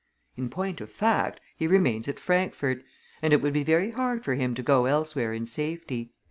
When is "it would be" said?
3.33-3.63